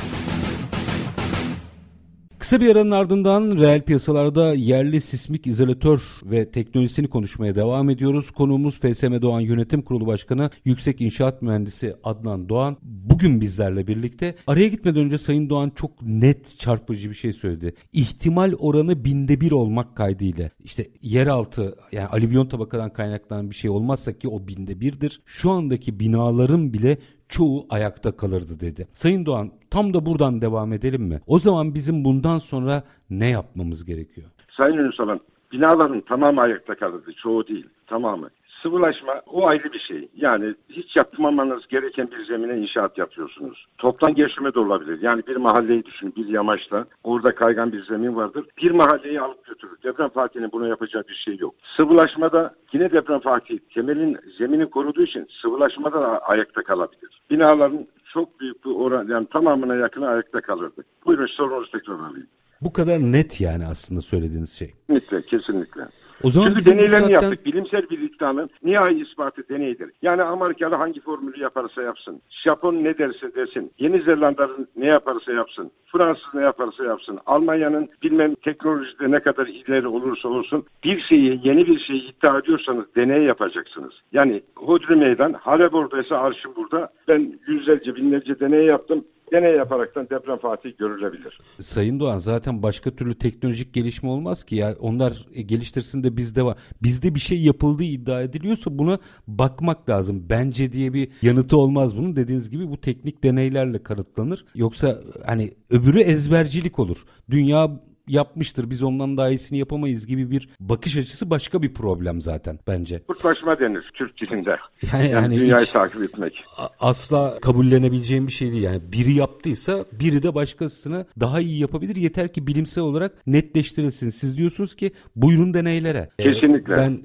[2.41, 8.31] Kısa bir aranın ardından reel piyasalarda yerli sismik izolatör ve teknolojisini konuşmaya devam ediyoruz.
[8.31, 12.77] Konuğumuz FSM Doğan Yönetim Kurulu Başkanı Yüksek İnşaat Mühendisi Adnan Doğan.
[12.81, 14.35] Bugün bizlerle birlikte.
[14.47, 17.73] Araya gitmeden önce Sayın Doğan çok net çarpıcı bir şey söyledi.
[17.93, 20.49] İhtimal oranı binde bir olmak kaydıyla.
[20.63, 25.21] İşte yeraltı yani alüvyon tabakadan kaynaklanan bir şey olmazsa ki o binde birdir.
[25.25, 26.97] Şu andaki binaların bile
[27.31, 28.87] çoğu ayakta kalırdı dedi.
[28.93, 31.19] Sayın Doğan tam da buradan devam edelim mi?
[31.27, 34.27] O zaman bizim bundan sonra ne yapmamız gerekiyor?
[34.57, 35.19] Sayın Ünsal'ın
[35.51, 37.11] binaların tamamı ayakta kalırdı.
[37.23, 37.65] Çoğu değil.
[37.87, 38.29] Tamamı.
[38.61, 40.09] Sıvılaşma o ayrı bir şey.
[40.15, 43.67] Yani hiç yapmamanız gereken bir zemine inşaat yapıyorsunuz.
[43.77, 44.99] Toptan geçme de olabilir.
[45.01, 46.85] Yani bir mahalleyi düşünün bir yamaçta.
[47.03, 48.45] Orada kaygan bir zemin vardır.
[48.57, 49.77] Bir mahalleyi alıp götürür.
[49.83, 51.55] Deprem Fatih'in bunu yapacağı bir şey yok.
[51.77, 57.21] Sıvılaşmada yine deprem Fatih temelin zemini koruduğu için sıvılaşmada da ayakta kalabilir.
[57.29, 60.83] Binaların çok büyük bir oran yani tamamına yakın ayakta kalırdı.
[61.05, 62.27] Buyurun sorunuzu tekrar alayım.
[62.61, 64.73] Bu kadar net yani aslında söylediğiniz şey.
[64.87, 65.81] Kesinlikle, kesinlikle.
[66.23, 67.09] O zaman Çünkü deneylerini saatten...
[67.09, 67.45] yaptık.
[67.45, 69.91] Bilimsel bir iddianın nihai ispatı deneydir.
[70.01, 75.71] Yani Amerikalı hangi formülü yaparsa yapsın, Japon ne derse desin, Yeni Zelandalı ne yaparsa yapsın,
[75.85, 81.67] Fransız ne yaparsa yapsın, Almanya'nın bilmem teknolojide ne kadar ileri olursa olsun bir şeyi, yeni
[81.67, 83.93] bir şeyi iddia ediyorsanız deney yapacaksınız.
[84.11, 86.93] Yani Hodri Meydan, Halep oradaysa arşım burada.
[87.07, 91.39] Ben yüzlerce, binlerce deney yaptım deney yaparaktan deprem fatih görülebilir.
[91.59, 96.43] Sayın Doğan zaten başka türlü teknolojik gelişme olmaz ki ya onlar e, geliştirsin de bizde
[96.43, 96.57] var.
[96.83, 100.25] Bizde bir şey yapıldığı iddia ediliyorsa buna bakmak lazım.
[100.29, 102.15] Bence diye bir yanıtı olmaz bunun.
[102.15, 104.45] Dediğiniz gibi bu teknik deneylerle kanıtlanır.
[104.55, 106.97] Yoksa hani öbürü ezbercilik olur.
[107.29, 107.79] Dünya
[108.11, 112.99] yapmıştır biz ondan daha iyisini yapamayız gibi bir bakış açısı başka bir problem zaten bence.
[113.07, 114.57] Kurtlaşma denir Türk dilinde.
[114.93, 116.43] Yani, yani dünyayı hiç, takip etmek.
[116.79, 118.63] Asla kabullenebileceğim bir şey değil.
[118.63, 121.95] Yani biri yaptıysa biri de başkasını daha iyi yapabilir.
[121.95, 124.09] Yeter ki bilimsel olarak netleştirilsin.
[124.09, 126.09] Siz diyorsunuz ki buyurun deneylere.
[126.19, 126.77] Kesinlikle.
[126.77, 127.03] Ben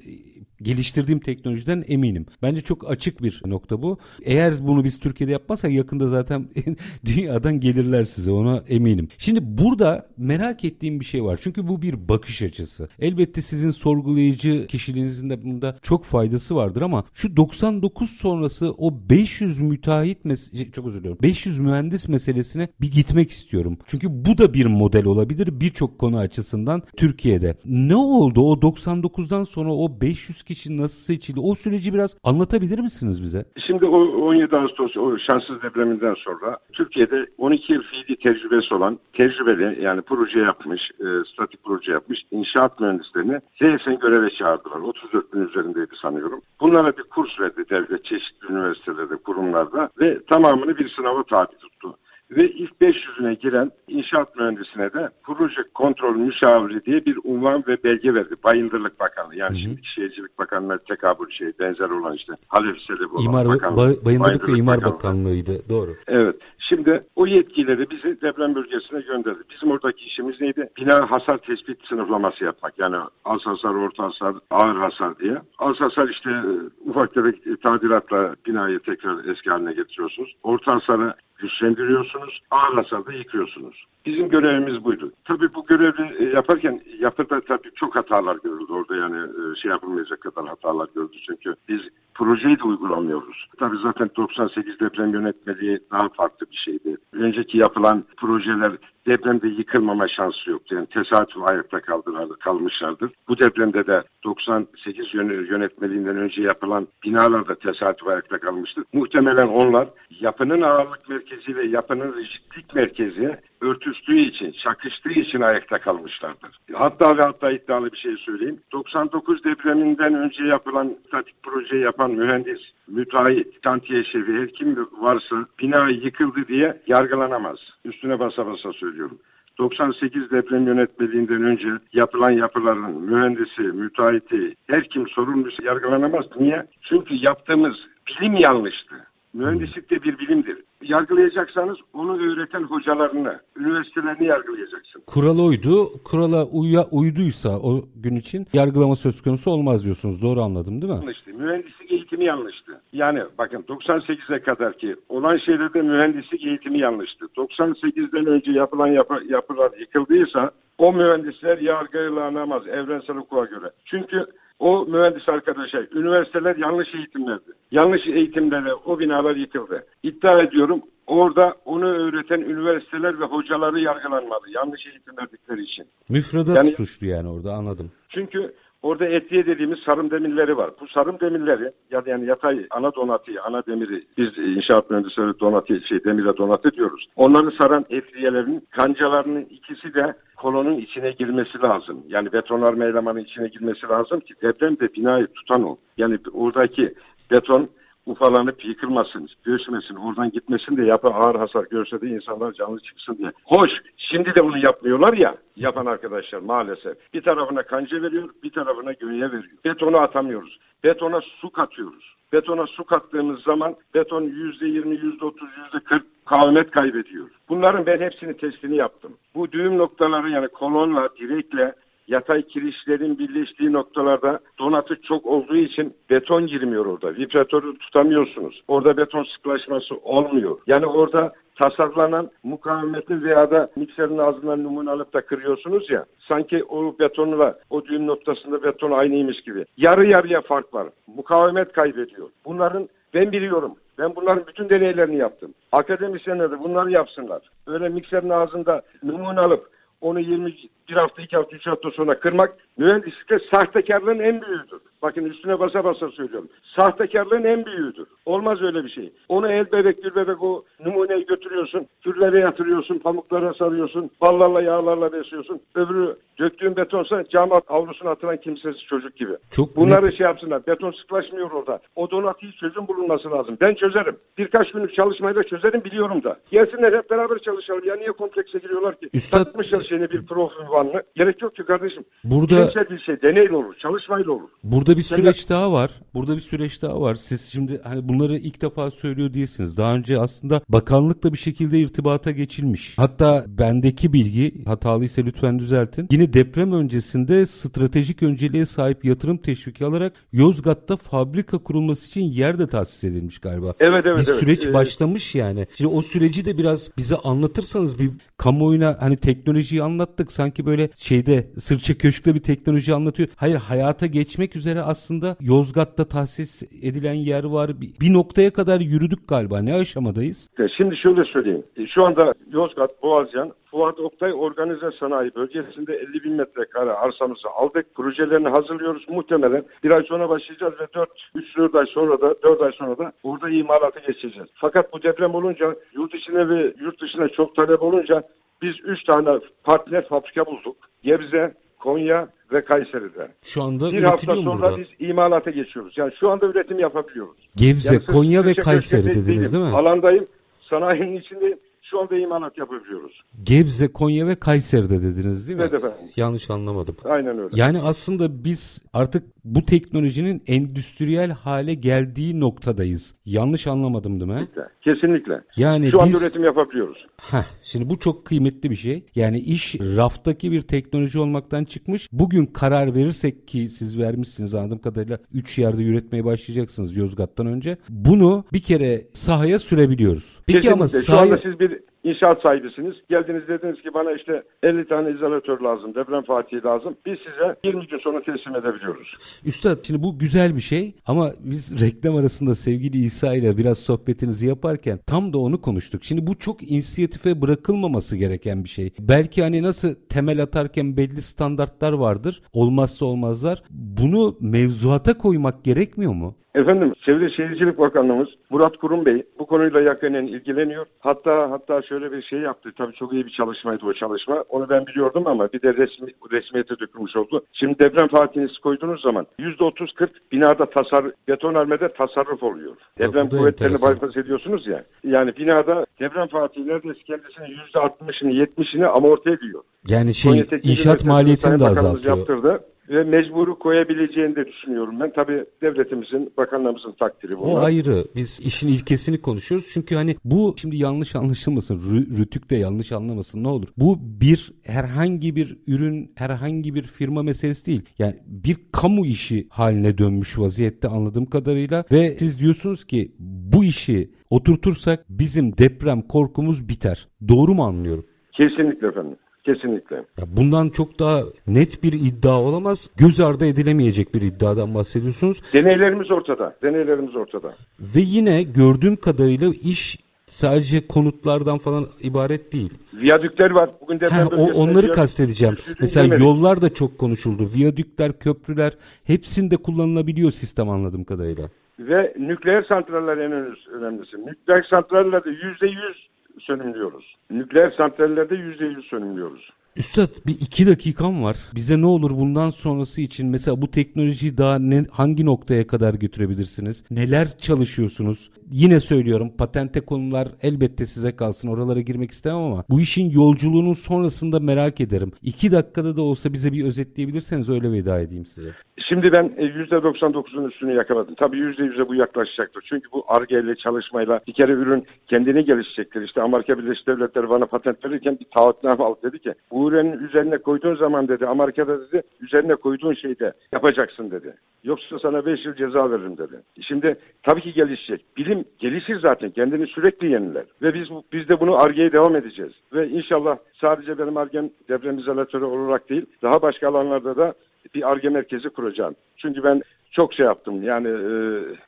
[0.61, 2.25] geliştirdiğim teknolojiden eminim.
[2.41, 3.97] Bence çok açık bir nokta bu.
[4.23, 6.49] Eğer bunu biz Türkiye'de yapmazsak yakında zaten
[7.05, 9.07] dünyadan gelirler size ona eminim.
[9.17, 11.39] Şimdi burada merak ettiğim bir şey var.
[11.41, 12.89] Çünkü bu bir bakış açısı.
[12.99, 19.59] Elbette sizin sorgulayıcı kişiliğinizin de bunda çok faydası vardır ama şu 99 sonrası o 500
[19.59, 21.19] müteahhit mes- çok özür diliyorum.
[21.23, 23.77] 500 mühendis meselesine bir gitmek istiyorum.
[23.85, 27.57] Çünkü bu da bir model olabilir birçok konu açısından Türkiye'de.
[27.65, 31.39] Ne oldu o 99'dan sonra o 500 kişi nasıl seçildi?
[31.39, 33.45] O süreci biraz anlatabilir misiniz bize?
[33.67, 39.83] Şimdi o 17 Ağustos o şanssız depreminden sonra Türkiye'de 12 yıl fiili tecrübesi olan tecrübeli
[39.83, 44.79] yani proje yapmış, e, statik proje yapmış inşaat mühendislerini ZSN göreve çağırdılar.
[44.79, 46.41] 34 bin üzerindeydi sanıyorum.
[46.61, 51.97] Bunlara bir kurs verdi devlet çeşitli üniversitelerde, kurumlarda ve tamamını bir sınava tabi tuttu
[52.31, 58.13] ve ilk 500'üne giren inşaat mühendisine de proje kontrol müşaviri diye bir unvan ve belge
[58.13, 58.35] verdi.
[58.43, 59.59] Bayındırlık Bakanlığı yani hı hı.
[59.59, 63.77] şimdi Şehircilik Bakanlığı tekabül şey benzer olan işte Halef Sedef olan İmar, Bakanlığı.
[63.77, 64.97] Ba Bayındırlık ve İmar Bakanlığı.
[64.97, 65.95] Bakanlığı'ydı doğru.
[66.07, 66.35] Evet.
[66.57, 69.39] Şimdi o yetkileri bizi deprem bölgesine gönderdi.
[69.49, 70.69] Bizim oradaki işimiz neydi?
[70.77, 72.79] Bina hasar tespit sınıflaması yapmak.
[72.79, 75.37] Yani az hasar, orta hasar, ağır hasar diye.
[75.59, 80.35] Az hasar işte e, ufak tefek tadilatla binayı tekrar eski haline getiriyorsunuz.
[80.43, 83.85] Orta hasarı güçlendiriyorsunuz, ağır hasarda yıkıyorsunuz.
[84.05, 85.11] Bizim görevimiz buydu.
[85.25, 90.21] Tabii bu görevi e, yaparken yapıda tabii çok hatalar görüldü orada yani e, şey yapılmayacak
[90.21, 91.81] kadar hatalar görüldü çünkü biz
[92.17, 93.47] projeyi de uygulamıyoruz.
[93.59, 96.97] Tabii zaten 98 deprem yönetmeliği daha farklı bir şeydi.
[97.13, 98.71] Önceki yapılan projeler
[99.07, 100.75] depremde yıkılmama şansı yoktu.
[100.75, 103.11] Yani tesadüf ayakta kaldılar, kalmışlardır.
[103.27, 108.83] Bu depremde de 98 yönetmeliğinden önce yapılan binalar da tesadüf ayakta kalmıştır.
[108.93, 116.59] Muhtemelen onlar yapının ağırlık merkezi ve yapının rigidlik merkezi örtüştüğü için, çakıştığı için ayakta kalmışlardır.
[116.73, 118.59] Hatta ve hatta iddialı bir şey söyleyeyim.
[118.71, 125.89] 99 depreminden önce yapılan statik proje yapan mühendis, müteahhit, kantiye şefi her kim varsa bina
[125.89, 127.57] yıkıldı diye yargılanamaz.
[127.85, 129.19] Üstüne basa basa söylüyorum.
[129.57, 136.25] 98 deprem yönetmeliğinden önce yapılan yapıların mühendisi, müteahhiti, her kim sorumlusu yargılanamaz.
[136.39, 136.67] Niye?
[136.81, 138.95] Çünkü yaptığımız bilim yanlıştı.
[139.33, 145.01] Mühendislik de bir bilimdir yargılayacaksanız onu öğreten hocalarını, üniversitelerini yargılayacaksın.
[145.07, 146.03] Kural oydu.
[146.03, 150.21] Kurala uya, uyduysa o gün için yargılama söz konusu olmaz diyorsunuz.
[150.21, 150.99] Doğru anladım değil mi?
[150.99, 151.31] Yanlıştı.
[151.33, 152.81] Mühendislik eğitimi yanlıştı.
[152.93, 157.25] Yani bakın 98'e kadar ki olan şeylerde mühendislik eğitimi yanlıştı.
[157.37, 163.71] 98'den önce yapılan yapı, yapılar yıkıldıysa o mühendisler yargılanamaz evrensel hukuka göre.
[163.85, 164.25] Çünkü
[164.59, 167.51] o mühendis arkadaşa üniversiteler yanlış eğitim verdi.
[167.71, 169.85] Yanlış eğitimlerle o binalar yıkıldı.
[170.03, 170.66] İddia ediyorum
[171.07, 174.45] orada onu öğreten üniversiteler ve hocaları yargılanmadı.
[174.49, 175.85] Yanlış eğitim verdikleri için.
[176.09, 177.91] Müfredat yani, suçlu yani orada anladım.
[178.09, 180.71] Çünkü Orada etiye dediğimiz sarım demirleri var.
[180.81, 186.03] Bu sarım demirleri ya yani yatay ana donatıyı, ana demiri biz inşaat mühendisleri donatı şey
[186.03, 187.07] demire donatı diyoruz.
[187.15, 192.03] Onları saran etriyelerin kancalarının ikisi de kolonun içine girmesi lazım.
[192.07, 195.77] Yani betonarme elemanın içine girmesi lazım ki depremde binayı tutan o.
[195.97, 196.93] Yani oradaki
[197.31, 197.69] beton
[198.07, 203.31] ufalanıp yıkılmasın, göğsmesin, oradan gitmesin de yapı ağır hasar görse de insanlar canlı çıksın diye.
[203.43, 207.13] Hoş, şimdi de bunu yapmıyorlar ya, yapan arkadaşlar maalesef.
[207.13, 209.51] Bir tarafına kanca veriyor, bir tarafına gönye veriyor.
[209.65, 210.59] Betonu atamıyoruz.
[210.83, 212.15] Betona su katıyoruz.
[212.33, 217.29] Betona su kattığımız zaman beton yüzde yirmi, yüzde otuz, yüzde kırk kavimet kaybediyor.
[217.49, 219.17] Bunların ben hepsini testini yaptım.
[219.35, 221.75] Bu düğüm noktaları yani kolonla, direkle
[222.07, 227.15] yatay kirişlerin birleştiği noktalarda donatı çok olduğu için beton girmiyor orada.
[227.15, 228.63] Vibratörü tutamıyorsunuz.
[228.67, 230.57] Orada beton sıklaşması olmuyor.
[230.67, 236.05] Yani orada tasarlanan mukavemetin veya da mikserin ağzından numune alıp da kırıyorsunuz ya.
[236.27, 239.65] Sanki o betonla o düğüm noktasında beton aynıymış gibi.
[239.77, 240.87] Yarı yarıya fark var.
[241.07, 242.29] Mukavemet kaybediyor.
[242.45, 243.75] Bunların ben biliyorum.
[243.97, 245.53] Ben bunların bütün deneylerini yaptım.
[245.71, 247.41] Akademisyenler de bunları yapsınlar.
[247.67, 249.69] Öyle mikserin ağzında numune alıp
[250.01, 250.53] onu 20
[250.89, 254.79] bir hafta, iki hafta, üç hafta sonra kırmak mühendislikte sahtekarlığın en büyüğüdür.
[255.01, 256.49] Bakın üstüne basa basa söylüyorum.
[256.75, 258.07] Sahtekarlığın en büyüğüdür.
[258.25, 259.13] Olmaz öyle bir şey.
[259.29, 261.87] Onu el bebek gül bebek o numuneyi götürüyorsun.
[262.01, 265.61] Türlere yatırıyorsun, pamuklara sarıyorsun, ballarla yağlarla besliyorsun.
[265.75, 269.31] Öbürü döktüğün betonsa cam avlusuna atılan kimsesiz çocuk gibi.
[269.51, 270.17] Çok Bunları net.
[270.17, 270.67] şey yapsınlar.
[270.67, 271.79] Beton sıklaşmıyor orada.
[271.95, 273.57] O donatıyı çözüm bulunması lazım.
[273.61, 274.17] Ben çözerim.
[274.37, 276.37] Birkaç günlük çalışmayla çözerim biliyorum da.
[276.51, 277.83] Gelsinler hep beraber çalışalım.
[277.85, 279.09] Ya niye komplekse giriyorlar ki?
[279.13, 281.03] Üstad- Takmışlar şeyine bir profil vanlı.
[281.15, 282.03] Gerek yok ki kardeşim.
[282.23, 283.21] Burada- Bilimsel.
[283.21, 283.75] Deneyle olur.
[283.81, 284.49] Çalışmayla olur.
[284.63, 285.91] Burada bir Sen süreç daha var.
[286.13, 287.15] Burada bir süreç daha var.
[287.15, 289.77] Siz şimdi hani bunları ilk defa söylüyor değilsiniz.
[289.77, 292.97] Daha önce aslında bakanlıkla bir şekilde irtibata geçilmiş.
[292.97, 296.07] Hatta bendeki bilgi hatalıysa lütfen düzeltin.
[296.11, 302.67] Yine deprem öncesinde stratejik önceliğe sahip yatırım teşviki alarak Yozgat'ta fabrika kurulması için yer de
[302.67, 303.73] tahsis edilmiş galiba.
[303.79, 304.39] Evet, evet, Bir evet.
[304.39, 305.67] süreç Ee, başlamış yani.
[305.77, 311.47] Şimdi o süreci de biraz bize anlatırsanız bir kamuoyuna hani teknolojiyi anlattık sanki böyle şeyde
[311.57, 313.29] sırça köşkte bir teknoloji anlatıyor.
[313.35, 317.71] Hayır hayata geçmek üzere aslında Yozgat'ta tahsis edilen yer var.
[317.81, 319.61] Bir, noktaya kadar yürüdük galiba.
[319.61, 320.49] Ne aşamadayız?
[320.77, 321.63] Şimdi şöyle söyleyeyim.
[321.77, 327.95] E, Şu anda Yozgat, Boğazcan, Fuat Oktay Organize Sanayi Bölgesi'nde 50 bin metrekare arsamızı aldık.
[327.95, 329.09] Projelerini hazırlıyoruz.
[329.09, 333.11] Muhtemelen bir ay sonra başlayacağız ve 4, 3-4 ay sonra da 4 ay sonra da
[333.23, 334.49] burada imalata geçeceğiz.
[334.53, 338.23] Fakat bu deprem olunca yurt içine ve yurt dışına çok talep olunca
[338.61, 340.75] biz 3 tane partner fabrika bulduk.
[341.03, 343.31] Gebze, Konya ve Kayseri'de.
[343.43, 344.77] Şu anda Bir hafta sonra burada?
[344.77, 345.93] biz imalata geçiyoruz.
[345.97, 347.37] Yani şu anda üretim yapabiliyoruz.
[347.55, 349.69] Gebze, Yani Konya ve Kayseri dediniz değil mi?
[349.69, 350.27] Alandayım.
[350.61, 351.57] Sanayinin içindeyim.
[351.89, 353.21] Şu anda imalat yapabiliyoruz.
[353.43, 355.63] Gebze, Konya ve Kayseri'de dediniz değil mi?
[355.63, 355.97] Evet efendim.
[356.15, 356.95] Yanlış anlamadım.
[357.03, 357.49] Aynen öyle.
[357.53, 363.15] Yani aslında biz artık bu teknolojinin endüstriyel hale geldiği noktadayız.
[363.25, 364.47] Yanlış anlamadım değil mi?
[364.81, 365.41] Kesinlikle.
[365.57, 367.05] Yani Şu anda biz üretim yapabiliyoruz.
[367.21, 369.05] Heh, şimdi bu çok kıymetli bir şey.
[369.15, 372.09] Yani iş raftaki bir teknoloji olmaktan çıkmış.
[372.11, 377.77] Bugün karar verirsek ki siz vermişsiniz anladığım kadarıyla 3 yerde üretmeye başlayacaksınız Yozgat'tan önce.
[377.89, 380.39] Bunu bir kere sahaya sürebiliyoruz.
[380.45, 380.73] Peki Kesinlikle.
[380.73, 381.33] ama Şu sahaya...
[381.33, 381.89] anda siz bir it.
[382.03, 382.95] İnşaat sahibisiniz.
[383.09, 386.97] Geldiniz dediniz ki bana işte 50 tane izolatör lazım, deprem fatihi lazım.
[387.05, 389.13] Biz size 20 gün sonra teslim edebiliyoruz.
[389.45, 394.47] Üstad şimdi bu güzel bir şey ama biz reklam arasında sevgili İsa ile biraz sohbetinizi
[394.47, 396.03] yaparken tam da onu konuştuk.
[396.03, 398.93] Şimdi bu çok inisiyatife bırakılmaması gereken bir şey.
[398.99, 402.41] Belki hani nasıl temel atarken belli standartlar vardır.
[402.53, 403.63] Olmazsa olmazlar.
[403.69, 406.35] Bunu mevzuata koymak gerekmiyor mu?
[406.57, 410.85] Efendim Çevre Şehircilik Bakanlığımız Murat Kurum Bey bu konuyla yakinen ilgileniyor.
[410.99, 412.73] Hatta hatta şöyle bir şey yaptı.
[412.77, 414.43] Tabii çok iyi bir çalışmaydı o çalışma.
[414.49, 417.45] Onu ben biliyordum ama bir de resmi, resmiyete dökülmüş oldu.
[417.53, 422.75] Şimdi deprem fatihini koyduğunuz zaman %30-40 binada tasar, betonarmede tasarruf oluyor.
[422.99, 423.95] Deprem kuvvetlerini enteresan.
[423.95, 424.83] bypass ediyorsunuz ya.
[425.03, 429.63] Yani binada deprem fatihi neredeyse kendisinin %60'ını 70'ini amorti ediyor.
[429.87, 432.17] Yani şey inşaat maliyetini de azaltıyor.
[432.17, 435.11] Yaptırdı ve mecburu koyabileceğini de düşünüyorum ben.
[435.15, 437.53] Tabii devletimizin, bakanlarımızın takdiri bunlar.
[437.53, 438.05] O ayrı.
[438.15, 439.67] Biz işin ilkesini konuşuyoruz.
[439.73, 441.79] Çünkü hani bu şimdi yanlış anlaşılmasın.
[441.79, 443.67] Rü- Rütük de yanlış anlamasın ne olur.
[443.77, 447.81] Bu bir herhangi bir ürün, herhangi bir firma meselesi değil.
[447.99, 454.11] Yani bir kamu işi haline dönmüş vaziyette anladığım kadarıyla ve siz diyorsunuz ki bu işi
[454.29, 457.07] oturtursak bizim deprem korkumuz biter.
[457.27, 458.05] Doğru mu anlıyorum?
[458.33, 459.17] Kesinlikle efendim.
[459.51, 459.95] Kesinlikle.
[459.95, 462.89] Ya bundan çok daha net bir iddia olamaz.
[462.97, 465.41] Göz ardı edilemeyecek bir iddiadan bahsediyorsunuz.
[465.53, 466.55] Deneylerimiz ortada.
[466.63, 467.53] Deneylerimiz ortada.
[467.79, 472.73] Ve yine gördüğüm kadarıyla iş sadece konutlardan falan ibaret değil.
[472.93, 473.69] Viyadükler var.
[473.81, 475.57] Bugün deprem Ha, o, onları viyadük- kastedeceğim.
[475.79, 476.25] Mesela dinlemedik.
[476.25, 477.49] yollar da çok konuşuldu.
[477.55, 481.49] Viyadükler, köprüler hepsinde kullanılabiliyor sistem anladığım kadarıyla.
[481.79, 484.25] Ve nükleer santraller en önemlisi- önemlisi.
[484.25, 486.06] Nükleer santrallerde yüzde yüz
[486.39, 487.15] sönümlüyoruz.
[487.29, 489.49] Nükleer santrallerde yüzde yüz sönümlüyoruz.
[489.77, 491.37] Üstad bir iki dakikam var.
[491.55, 496.83] Bize ne olur bundan sonrası için mesela bu teknolojiyi daha ne, hangi noktaya kadar götürebilirsiniz?
[496.91, 498.31] Neler çalışıyorsunuz?
[498.51, 501.47] Yine söylüyorum patente konular elbette size kalsın.
[501.47, 505.11] Oralara girmek istemem ama bu işin yolculuğunun sonrasında merak ederim.
[505.23, 508.49] İki dakikada da olsa bize bir özetleyebilirseniz öyle veda edeyim size.
[508.77, 511.15] Şimdi ben e, yüzde 99'un üstünü yakaladım.
[511.15, 512.65] Tabii yüzde yüze bu yaklaşacaktır.
[512.69, 516.01] Çünkü bu ARGE ile çalışmayla bir kere ürün kendini gelişecektir.
[516.01, 520.37] İşte Amerika Birleşik Devletleri bana patent verirken bir taahhütname aldı dedi ki bu Suriye'nin üzerine
[520.37, 524.33] koyduğun zaman dedi Amerika'da dedi üzerine koyduğun şeyde yapacaksın dedi.
[524.63, 526.41] Yoksa sana 5 yıl ceza veririm dedi.
[526.61, 528.05] Şimdi tabii ki gelişecek.
[528.17, 529.29] Bilim gelişir zaten.
[529.29, 530.43] Kendini sürekli yeniler.
[530.61, 532.51] Ve biz biz de bunu argeye devam edeceğiz.
[532.73, 537.33] Ve inşallah sadece benim argem deprem izolatörü olarak değil daha başka alanlarda da
[537.75, 538.95] bir arge merkezi kuracağım.
[539.17, 539.61] Çünkü ben
[539.91, 540.63] çok şey yaptım.
[540.63, 541.11] Yani e,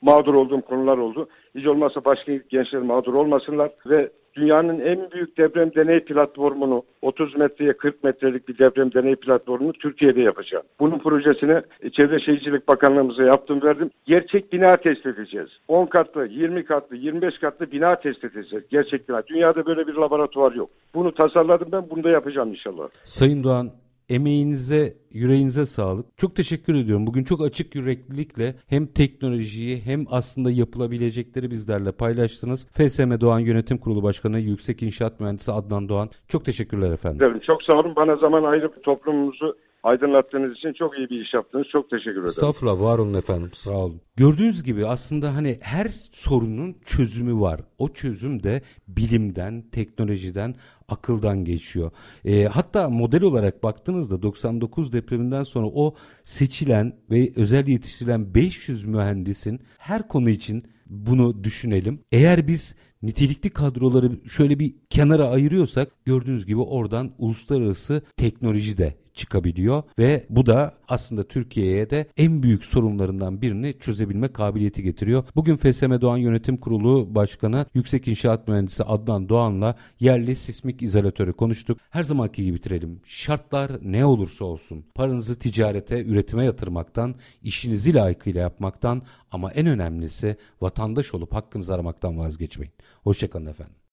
[0.02, 1.28] mağdur olduğum konular oldu.
[1.54, 7.72] Hiç olmazsa başka gençler mağdur olmasınlar ve dünyanın en büyük deprem deney platformunu 30 metreye
[7.72, 10.64] 40 metrelik bir deprem deney platformunu Türkiye'de yapacağım.
[10.80, 11.62] Bunun projesini
[11.92, 13.90] Çevre Şehircilik Bakanlığımıza yaptım verdim.
[14.06, 15.48] Gerçek bina test edeceğiz.
[15.68, 18.64] 10 katlı, 20 katlı, 25 katlı bina test edeceğiz.
[18.70, 19.22] Gerçek bina.
[19.26, 20.70] Dünyada böyle bir laboratuvar yok.
[20.94, 21.90] Bunu tasarladım ben.
[21.90, 22.88] Bunu da yapacağım inşallah.
[23.04, 23.70] Sayın Doğan
[24.10, 26.18] emeğinize, yüreğinize sağlık.
[26.18, 27.06] Çok teşekkür ediyorum.
[27.06, 32.66] Bugün çok açık yüreklilikle hem teknolojiyi hem aslında yapılabilecekleri bizlerle paylaştınız.
[32.72, 36.10] FSM Doğan Yönetim Kurulu Başkanı Yüksek İnşaat Mühendisi Adnan Doğan.
[36.28, 37.40] Çok teşekkürler efendim.
[37.46, 37.96] Çok sağ olun.
[37.96, 41.66] Bana zaman ayırıp toplumumuzu aydınlattığınız için çok iyi bir iş yaptınız.
[41.72, 42.26] Çok teşekkür ederim.
[42.26, 44.00] Estağfurullah var olun efendim sağ olun.
[44.16, 47.60] Gördüğünüz gibi aslında hani her sorunun çözümü var.
[47.78, 50.54] O çözüm de bilimden, teknolojiden,
[50.88, 51.90] akıldan geçiyor.
[52.24, 59.60] E, hatta model olarak baktığınızda 99 depreminden sonra o seçilen ve özel yetiştirilen 500 mühendisin
[59.78, 62.00] her konu için bunu düşünelim.
[62.12, 69.82] Eğer biz nitelikli kadroları şöyle bir kenara ayırıyorsak gördüğünüz gibi oradan uluslararası teknoloji de çıkabiliyor
[69.98, 75.24] ve bu da aslında Türkiye'ye de en büyük sorunlarından birini çözebilme kabiliyeti getiriyor.
[75.36, 81.78] Bugün FSM Doğan Yönetim Kurulu Başkanı Yüksek İnşaat Mühendisi Adnan Doğan'la yerli sismik izolatörü konuştuk.
[81.90, 83.00] Her zamanki gibi bitirelim.
[83.04, 91.14] Şartlar ne olursa olsun paranızı ticarete, üretime yatırmaktan, işinizi layıkıyla yapmaktan ama en önemlisi vatandaş
[91.14, 92.72] olup hakkınızı aramaktan vazgeçmeyin.
[93.02, 93.80] Hoşçakalın efendim.